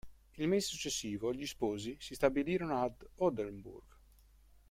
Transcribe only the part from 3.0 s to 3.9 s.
Oldenburg.